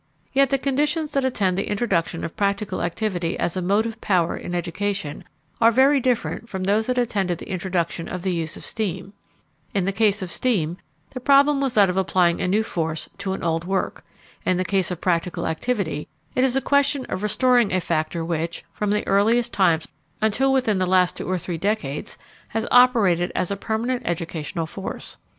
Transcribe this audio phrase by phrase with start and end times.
[0.33, 4.55] Yet the conditions that attend the introduction of practical activity as a motive power in
[4.55, 5.25] education
[5.61, 9.13] are very different from those that attended the introduction of the use of steam.
[9.75, 10.77] In the case of steam
[11.11, 14.03] the problem was that of applying a new force to an old work.
[14.43, 18.63] In the case of practical activity it is a question of restoring a factor which,
[18.73, 19.87] from the earliest times
[20.19, 25.17] until within the last two or three decades, has operated as a permanent educational force.